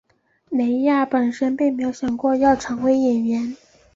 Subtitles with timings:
[0.49, 3.55] 蕾雅本身并没有想过要成为演员。